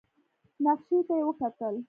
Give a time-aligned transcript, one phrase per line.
[0.63, 1.75] نخشې ته يې وکتل.